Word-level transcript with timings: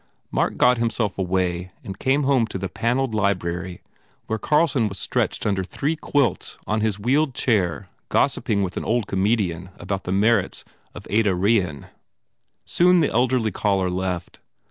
Mark 0.31 0.57
got 0.57 0.79
himself 0.79 1.19
away 1.19 1.71
and 1.83 1.99
came 1.99 2.23
home 2.23 2.47
to 2.47 2.57
the 2.57 2.67
panelled 2.67 3.13
library 3.13 3.83
where 4.25 4.39
Carlson 4.39 4.87
was 4.89 4.97
stretched 4.97 5.45
un 5.45 5.53
der 5.53 5.61
three 5.63 5.95
quilts 5.95 6.57
on 6.65 6.81
his 6.81 6.97
wheeled 6.97 7.35
chair 7.35 7.87
gossiping 8.09 8.63
with 8.63 8.77
an 8.77 8.83
old 8.83 9.05
comedian 9.05 9.69
about 9.77 10.05
the 10.05 10.11
merits 10.11 10.65
of 10.95 11.05
Ada 11.11 11.35
Re 11.35 11.57
han. 11.59 11.85
Soon 12.65 13.01
the 13.01 13.13
elderly 13.13 13.51
caller 13.51 13.91
left. 13.91 14.39